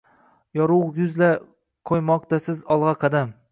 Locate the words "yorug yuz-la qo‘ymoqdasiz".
0.59-2.67